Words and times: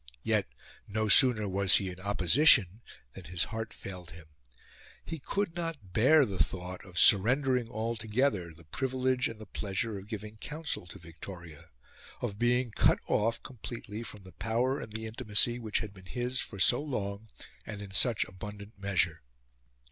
Yet, 0.23 0.47
no 0.87 1.07
sooner 1.09 1.47
was 1.47 1.75
he 1.75 1.91
in 1.91 1.99
opposition 1.99 2.81
than 3.13 3.25
his 3.25 3.43
heart 3.43 3.71
failed 3.71 4.09
him. 4.09 4.25
He 5.05 5.19
could 5.19 5.55
not 5.55 5.93
bear 5.93 6.25
the 6.25 6.43
thought 6.43 6.83
of 6.83 6.97
surrendering 6.97 7.69
altogether 7.69 8.51
the 8.51 8.63
privilege 8.63 9.27
and 9.27 9.39
the 9.39 9.45
pleasure 9.45 9.99
of 9.99 10.07
giving 10.07 10.37
counsel 10.37 10.87
to 10.87 10.97
Victoria 10.97 11.69
of 12.19 12.39
being 12.39 12.71
cut 12.71 12.97
off 13.07 13.43
completely 13.43 14.01
from 14.01 14.23
the 14.23 14.31
power 14.31 14.79
and 14.79 14.91
the 14.91 15.05
intimacy 15.05 15.59
which 15.59 15.81
had 15.81 15.93
been 15.93 16.07
his 16.07 16.41
for 16.41 16.57
so 16.57 16.81
long 16.81 17.29
and 17.63 17.79
in 17.79 17.91
such 17.91 18.25
abundant 18.25 18.79
measure. 18.79 19.21